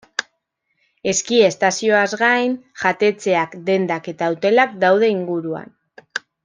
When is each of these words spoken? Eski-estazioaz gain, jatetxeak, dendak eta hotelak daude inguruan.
Eski-estazioaz 1.11 2.07
gain, 2.23 2.57
jatetxeak, 2.85 3.57
dendak 3.71 4.13
eta 4.17 4.35
hotelak 4.35 4.77
daude 4.87 5.15
inguruan. 5.19 5.75